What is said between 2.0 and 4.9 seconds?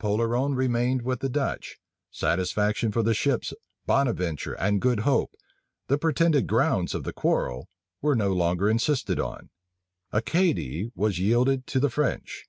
satisfaction for the ships Bonaventure and